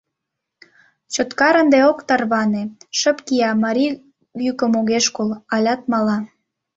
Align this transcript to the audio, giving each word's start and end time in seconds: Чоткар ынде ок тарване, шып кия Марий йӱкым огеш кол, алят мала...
Чоткар 1.13 1.55
ынде 1.61 1.79
ок 1.91 1.99
тарване, 2.07 2.63
шып 2.99 3.17
кия 3.27 3.51
Марий 3.63 3.91
йӱкым 4.45 4.73
огеш 4.79 5.05
кол, 5.15 5.29
алят 5.55 5.81
мала... 5.91 6.17